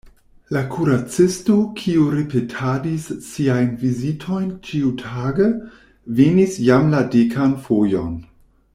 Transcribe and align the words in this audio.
La 0.55 0.61
kuracisto, 0.75 1.57
kiu 1.81 2.05
ripetadis 2.13 3.05
siajn 3.27 3.69
vizitojn 3.83 4.49
ĉiutage, 4.69 5.51
venis 6.23 6.61
jam 6.71 6.93
la 6.97 7.07
dekan 7.17 7.59
fojon. 7.69 8.19